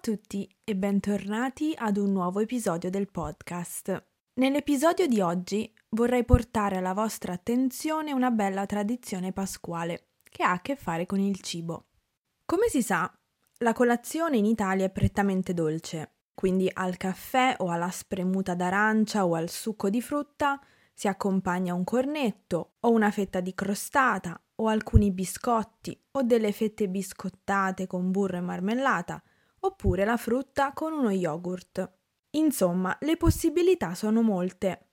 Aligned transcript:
tutti 0.00 0.52
e 0.64 0.74
bentornati 0.74 1.72
ad 1.76 1.96
un 1.96 2.10
nuovo 2.10 2.40
episodio 2.40 2.90
del 2.90 3.08
podcast. 3.08 4.04
Nell'episodio 4.40 5.06
di 5.06 5.20
oggi 5.20 5.72
vorrei 5.90 6.24
portare 6.24 6.78
alla 6.78 6.92
vostra 6.92 7.34
attenzione 7.34 8.12
una 8.12 8.32
bella 8.32 8.66
tradizione 8.66 9.32
pasquale 9.32 10.08
che 10.24 10.42
ha 10.42 10.50
a 10.50 10.60
che 10.60 10.74
fare 10.74 11.06
con 11.06 11.20
il 11.20 11.40
cibo. 11.40 11.84
Come 12.44 12.66
si 12.66 12.82
sa, 12.82 13.16
la 13.58 13.72
colazione 13.72 14.38
in 14.38 14.44
Italia 14.44 14.86
è 14.86 14.90
prettamente 14.90 15.54
dolce, 15.54 16.14
quindi 16.34 16.68
al 16.72 16.96
caffè 16.96 17.54
o 17.58 17.70
alla 17.70 17.90
spremuta 17.90 18.56
d'arancia 18.56 19.24
o 19.24 19.36
al 19.36 19.48
succo 19.48 19.88
di 19.88 20.02
frutta 20.02 20.60
si 20.92 21.06
accompagna 21.06 21.74
un 21.74 21.84
cornetto 21.84 22.72
o 22.80 22.90
una 22.90 23.12
fetta 23.12 23.38
di 23.38 23.54
crostata 23.54 24.36
o 24.56 24.66
alcuni 24.66 25.12
biscotti 25.12 25.96
o 26.10 26.24
delle 26.24 26.50
fette 26.50 26.88
biscottate 26.88 27.86
con 27.86 28.10
burro 28.10 28.36
e 28.36 28.40
marmellata 28.40 29.22
oppure 29.60 30.04
la 30.04 30.16
frutta 30.16 30.72
con 30.72 30.92
uno 30.92 31.10
yogurt. 31.10 31.98
Insomma, 32.32 32.96
le 33.00 33.16
possibilità 33.16 33.94
sono 33.94 34.22
molte. 34.22 34.88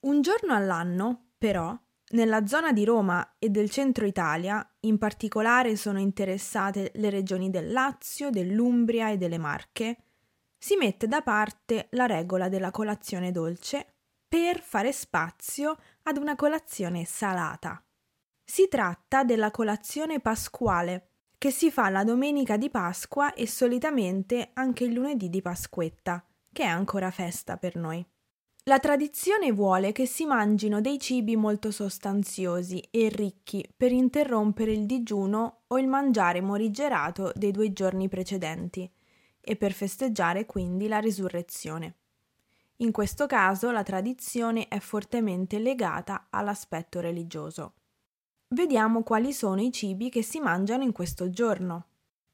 Un 0.00 0.20
giorno 0.22 0.54
all'anno, 0.54 1.30
però, 1.36 1.76
nella 2.10 2.46
zona 2.46 2.72
di 2.72 2.84
Roma 2.84 3.36
e 3.38 3.50
del 3.50 3.68
centro 3.70 4.06
Italia, 4.06 4.66
in 4.80 4.96
particolare 4.96 5.76
sono 5.76 5.98
interessate 5.98 6.92
le 6.94 7.10
regioni 7.10 7.50
del 7.50 7.70
Lazio, 7.70 8.30
dell'Umbria 8.30 9.10
e 9.10 9.18
delle 9.18 9.38
Marche, 9.38 10.04
si 10.56 10.76
mette 10.76 11.06
da 11.06 11.22
parte 11.22 11.88
la 11.90 12.06
regola 12.06 12.48
della 12.48 12.70
colazione 12.70 13.30
dolce 13.30 13.94
per 14.26 14.60
fare 14.60 14.92
spazio 14.92 15.76
ad 16.02 16.16
una 16.16 16.34
colazione 16.34 17.04
salata. 17.04 17.82
Si 18.42 18.66
tratta 18.68 19.24
della 19.24 19.50
colazione 19.50 20.20
pasquale, 20.20 21.10
che 21.38 21.52
si 21.52 21.70
fa 21.70 21.88
la 21.88 22.02
domenica 22.02 22.56
di 22.56 22.68
Pasqua 22.68 23.32
e 23.32 23.46
solitamente 23.46 24.50
anche 24.54 24.84
il 24.84 24.92
lunedì 24.92 25.30
di 25.30 25.40
Pasquetta, 25.40 26.24
che 26.52 26.64
è 26.64 26.66
ancora 26.66 27.12
festa 27.12 27.56
per 27.56 27.76
noi. 27.76 28.04
La 28.64 28.80
tradizione 28.80 29.52
vuole 29.52 29.92
che 29.92 30.04
si 30.04 30.26
mangino 30.26 30.80
dei 30.80 30.98
cibi 30.98 31.36
molto 31.36 31.70
sostanziosi 31.70 32.80
e 32.90 33.08
ricchi 33.08 33.66
per 33.74 33.92
interrompere 33.92 34.72
il 34.72 34.84
digiuno 34.84 35.60
o 35.68 35.78
il 35.78 35.86
mangiare 35.86 36.42
morigerato 36.42 37.32
dei 37.34 37.52
due 37.52 37.72
giorni 37.72 38.08
precedenti 38.08 38.90
e 39.40 39.56
per 39.56 39.72
festeggiare 39.72 40.44
quindi 40.44 40.88
la 40.88 40.98
risurrezione. 40.98 41.94
In 42.78 42.92
questo 42.92 43.26
caso 43.26 43.70
la 43.70 43.82
tradizione 43.82 44.68
è 44.68 44.80
fortemente 44.80 45.58
legata 45.58 46.26
all'aspetto 46.28 47.00
religioso. 47.00 47.74
Vediamo 48.50 49.02
quali 49.02 49.34
sono 49.34 49.60
i 49.60 49.70
cibi 49.70 50.08
che 50.08 50.22
si 50.22 50.40
mangiano 50.40 50.82
in 50.82 50.92
questo 50.92 51.28
giorno. 51.28 51.88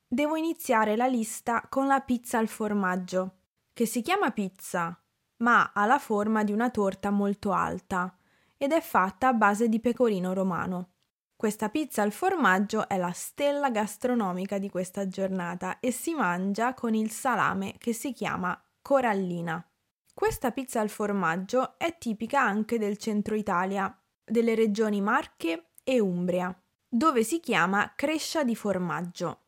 Devo 0.06 0.36
iniziare 0.36 0.94
la 0.94 1.08
lista 1.08 1.66
con 1.68 1.88
la 1.88 1.98
pizza 2.00 2.38
al 2.38 2.46
formaggio, 2.46 3.38
che 3.72 3.84
si 3.84 4.00
chiama 4.00 4.30
pizza, 4.30 4.96
ma 5.38 5.72
ha 5.74 5.86
la 5.86 5.98
forma 5.98 6.44
di 6.44 6.52
una 6.52 6.70
torta 6.70 7.10
molto 7.10 7.50
alta 7.50 8.16
ed 8.56 8.70
è 8.70 8.80
fatta 8.80 9.28
a 9.28 9.32
base 9.32 9.68
di 9.68 9.80
pecorino 9.80 10.32
romano. 10.32 10.90
Questa 11.34 11.68
pizza 11.68 12.02
al 12.02 12.12
formaggio 12.12 12.88
è 12.88 12.96
la 12.96 13.10
stella 13.10 13.70
gastronomica 13.70 14.58
di 14.58 14.70
questa 14.70 15.08
giornata 15.08 15.80
e 15.80 15.90
si 15.90 16.14
mangia 16.14 16.74
con 16.74 16.94
il 16.94 17.10
salame 17.10 17.74
che 17.76 17.92
si 17.92 18.12
chiama 18.12 18.56
corallina. 18.80 19.68
Questa 20.14 20.52
pizza 20.52 20.78
al 20.78 20.90
formaggio 20.90 21.76
è 21.76 21.98
tipica 21.98 22.40
anche 22.40 22.78
del 22.78 22.98
centro 22.98 23.34
Italia, 23.34 23.92
delle 24.24 24.54
regioni 24.54 25.00
Marche 25.00 25.70
e 25.84 26.00
Umbria, 26.00 26.52
dove 26.88 27.22
si 27.22 27.38
chiama 27.38 27.92
crescia 27.94 28.42
di 28.42 28.56
formaggio. 28.56 29.40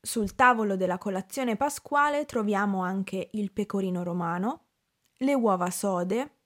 Sul 0.00 0.34
tavolo 0.34 0.76
della 0.76 0.98
colazione 0.98 1.56
pasquale 1.56 2.24
troviamo 2.24 2.82
anche 2.82 3.28
il 3.32 3.52
pecorino 3.52 4.02
romano, 4.02 4.64
le 5.18 5.34
uova 5.34 5.70
sode 5.70 6.38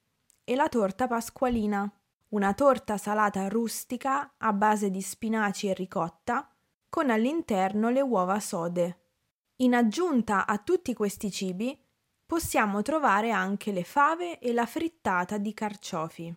e 0.44 0.54
la 0.54 0.68
torta 0.68 1.06
pasqualina, 1.06 1.90
una 2.30 2.52
torta 2.52 2.96
salata 2.98 3.48
rustica 3.48 4.34
a 4.36 4.52
base 4.52 4.90
di 4.90 5.00
spinaci 5.00 5.68
e 5.68 5.74
ricotta, 5.74 6.48
con 6.88 7.10
all'interno 7.10 7.90
le 7.90 8.00
uova 8.00 8.40
sode. 8.40 9.00
In 9.56 9.74
aggiunta 9.74 10.46
a 10.46 10.58
tutti 10.58 10.94
questi 10.94 11.30
cibi 11.30 11.78
possiamo 12.24 12.82
trovare 12.82 13.30
anche 13.30 13.72
le 13.72 13.84
fave 13.84 14.38
e 14.38 14.52
la 14.52 14.66
frittata 14.66 15.38
di 15.38 15.52
carciofi. 15.54 16.36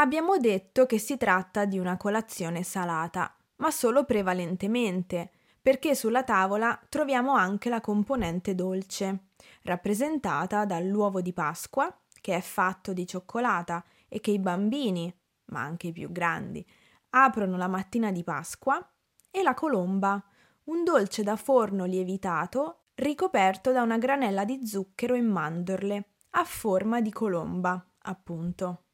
Abbiamo 0.00 0.38
detto 0.38 0.86
che 0.86 0.98
si 0.98 1.18
tratta 1.18 1.66
di 1.66 1.78
una 1.78 1.98
colazione 1.98 2.62
salata, 2.62 3.36
ma 3.56 3.70
solo 3.70 4.06
prevalentemente, 4.06 5.30
perché 5.60 5.94
sulla 5.94 6.24
tavola 6.24 6.80
troviamo 6.88 7.34
anche 7.34 7.68
la 7.68 7.82
componente 7.82 8.54
dolce, 8.54 9.24
rappresentata 9.64 10.64
dall'uovo 10.64 11.20
di 11.20 11.34
Pasqua, 11.34 11.94
che 12.18 12.34
è 12.34 12.40
fatto 12.40 12.94
di 12.94 13.06
cioccolata 13.06 13.84
e 14.08 14.20
che 14.20 14.30
i 14.30 14.38
bambini, 14.38 15.14
ma 15.48 15.60
anche 15.60 15.88
i 15.88 15.92
più 15.92 16.10
grandi, 16.10 16.66
aprono 17.10 17.58
la 17.58 17.68
mattina 17.68 18.10
di 18.10 18.24
Pasqua, 18.24 18.82
e 19.30 19.42
la 19.42 19.52
colomba, 19.52 20.24
un 20.64 20.82
dolce 20.82 21.22
da 21.22 21.36
forno 21.36 21.84
lievitato 21.84 22.84
ricoperto 22.94 23.70
da 23.70 23.82
una 23.82 23.98
granella 23.98 24.46
di 24.46 24.66
zucchero 24.66 25.14
e 25.14 25.20
mandorle, 25.20 26.08
a 26.30 26.44
forma 26.44 27.02
di 27.02 27.12
colomba, 27.12 27.86
appunto. 27.98 28.84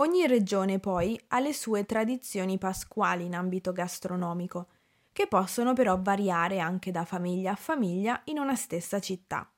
Ogni 0.00 0.28
regione 0.28 0.78
poi 0.78 1.20
ha 1.28 1.40
le 1.40 1.52
sue 1.52 1.84
tradizioni 1.84 2.56
pasquali 2.56 3.24
in 3.24 3.34
ambito 3.34 3.72
gastronomico, 3.72 4.68
che 5.12 5.26
possono 5.26 5.72
però 5.72 6.00
variare 6.00 6.60
anche 6.60 6.92
da 6.92 7.04
famiglia 7.04 7.52
a 7.52 7.56
famiglia 7.56 8.20
in 8.26 8.38
una 8.38 8.54
stessa 8.54 9.00
città. 9.00 9.50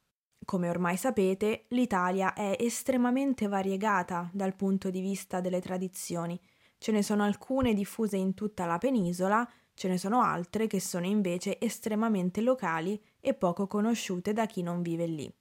Come 0.42 0.70
ormai 0.70 0.96
sapete, 0.96 1.66
l'Italia 1.68 2.32
è 2.32 2.56
estremamente 2.58 3.48
variegata 3.48 4.30
dal 4.32 4.56
punto 4.56 4.88
di 4.88 5.02
vista 5.02 5.42
delle 5.42 5.60
tradizioni. 5.60 6.40
Ce 6.78 6.90
ne 6.90 7.02
sono 7.02 7.22
alcune 7.22 7.74
diffuse 7.74 8.16
in 8.16 8.32
tutta 8.32 8.64
la 8.64 8.78
penisola, 8.78 9.46
ce 9.74 9.88
ne 9.88 9.98
sono 9.98 10.22
altre 10.22 10.66
che 10.66 10.80
sono 10.80 11.04
invece 11.04 11.60
estremamente 11.60 12.40
locali 12.40 12.98
e 13.20 13.34
poco 13.34 13.66
conosciute 13.66 14.32
da 14.32 14.46
chi 14.46 14.62
non 14.62 14.80
vive 14.80 15.04
lì. 15.04 15.39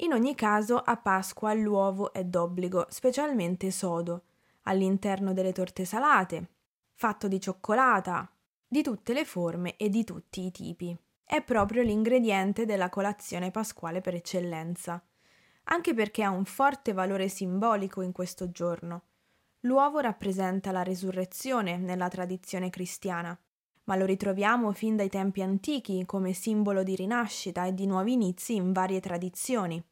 In 0.00 0.12
ogni 0.12 0.34
caso, 0.34 0.76
a 0.76 0.96
Pasqua 0.96 1.54
l'uovo 1.54 2.12
è 2.12 2.22
d'obbligo, 2.22 2.86
specialmente 2.90 3.70
sodo, 3.70 4.24
all'interno 4.64 5.32
delle 5.32 5.52
torte 5.52 5.86
salate, 5.86 6.50
fatto 6.92 7.28
di 7.28 7.40
cioccolata, 7.40 8.30
di 8.68 8.82
tutte 8.82 9.14
le 9.14 9.24
forme 9.24 9.76
e 9.76 9.88
di 9.88 10.04
tutti 10.04 10.44
i 10.44 10.50
tipi. 10.50 10.94
È 11.24 11.42
proprio 11.42 11.82
l'ingrediente 11.82 12.66
della 12.66 12.90
colazione 12.90 13.50
pasquale 13.50 14.02
per 14.02 14.14
eccellenza, 14.14 15.02
anche 15.64 15.94
perché 15.94 16.22
ha 16.22 16.30
un 16.30 16.44
forte 16.44 16.92
valore 16.92 17.28
simbolico 17.28 18.02
in 18.02 18.12
questo 18.12 18.50
giorno. 18.50 19.02
L'uovo 19.60 20.00
rappresenta 20.00 20.72
la 20.72 20.82
risurrezione 20.82 21.78
nella 21.78 22.08
tradizione 22.08 22.68
cristiana, 22.68 23.36
ma 23.86 23.96
lo 23.96 24.04
ritroviamo 24.04 24.72
fin 24.72 24.96
dai 24.96 25.08
tempi 25.08 25.42
antichi 25.42 26.04
come 26.06 26.32
simbolo 26.32 26.82
di 26.82 26.94
rinascita 26.94 27.66
e 27.66 27.74
di 27.74 27.86
nuovi 27.86 28.12
inizi 28.12 28.54
in 28.54 28.72
varie 28.72 29.00
tradizioni. 29.00 29.82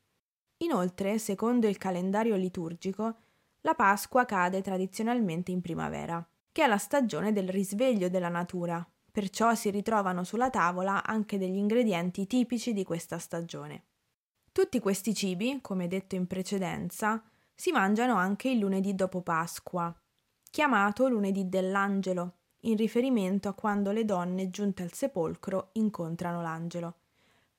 Inoltre, 0.58 1.18
secondo 1.18 1.66
il 1.66 1.78
calendario 1.78 2.36
liturgico, 2.36 3.16
la 3.62 3.74
Pasqua 3.74 4.24
cade 4.24 4.62
tradizionalmente 4.62 5.50
in 5.50 5.60
primavera, 5.60 6.26
che 6.52 6.64
è 6.64 6.66
la 6.66 6.78
stagione 6.78 7.32
del 7.32 7.48
risveglio 7.48 8.08
della 8.08 8.28
natura, 8.28 8.86
perciò 9.10 9.54
si 9.54 9.70
ritrovano 9.70 10.24
sulla 10.24 10.50
tavola 10.50 11.04
anche 11.04 11.38
degli 11.38 11.56
ingredienti 11.56 12.26
tipici 12.26 12.72
di 12.72 12.84
questa 12.84 13.18
stagione. 13.18 13.84
Tutti 14.52 14.80
questi 14.80 15.14
cibi, 15.14 15.58
come 15.60 15.88
detto 15.88 16.14
in 16.14 16.26
precedenza, 16.26 17.22
si 17.54 17.70
mangiano 17.70 18.16
anche 18.16 18.50
il 18.50 18.58
lunedì 18.58 18.94
dopo 18.94 19.20
Pasqua, 19.22 19.94
chiamato 20.50 21.08
lunedì 21.08 21.48
dell'angelo, 21.48 22.38
in 22.64 22.76
riferimento 22.76 23.48
a 23.48 23.54
quando 23.54 23.90
le 23.92 24.04
donne 24.04 24.50
giunte 24.50 24.82
al 24.82 24.92
sepolcro 24.92 25.70
incontrano 25.72 26.42
l'angelo 26.42 26.96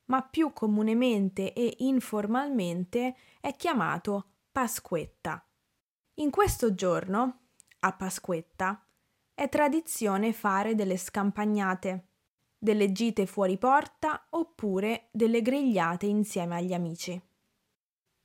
ma 0.05 0.21
più 0.21 0.51
comunemente 0.53 1.53
e 1.53 1.75
informalmente 1.79 3.15
è 3.39 3.55
chiamato 3.55 4.29
Pasquetta. 4.51 5.43
In 6.15 6.29
questo 6.29 6.75
giorno, 6.75 7.39
a 7.79 7.93
Pasquetta, 7.93 8.85
è 9.33 9.49
tradizione 9.49 10.31
fare 10.31 10.75
delle 10.75 10.97
scampagnate, 10.97 12.07
delle 12.57 12.91
gite 12.91 13.25
fuori 13.25 13.57
porta 13.57 14.27
oppure 14.29 15.09
delle 15.11 15.41
grigliate 15.41 16.05
insieme 16.05 16.55
agli 16.55 16.73
amici. 16.73 17.19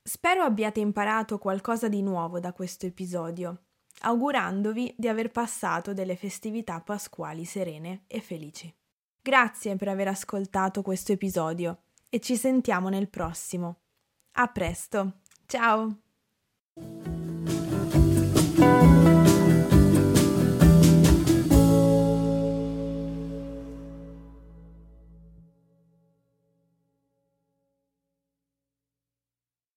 Spero 0.03 0.43
abbiate 0.43 0.79
imparato 0.79 1.37
qualcosa 1.37 1.87
di 1.87 2.01
nuovo 2.01 2.39
da 2.39 2.53
questo 2.53 2.85
episodio, 2.85 3.65
augurandovi 4.01 4.93
di 4.97 5.07
aver 5.07 5.31
passato 5.31 5.93
delle 5.93 6.15
festività 6.15 6.79
pasquali 6.81 7.45
serene 7.45 8.03
e 8.07 8.21
felici. 8.21 8.73
Grazie 9.21 9.75
per 9.75 9.87
aver 9.87 10.07
ascoltato 10.07 10.81
questo 10.81 11.11
episodio 11.11 11.83
e 12.09 12.19
ci 12.19 12.35
sentiamo 12.35 12.89
nel 12.89 13.09
prossimo. 13.09 13.81
A 14.33 14.47
presto, 14.47 15.19
ciao! 15.45 16.10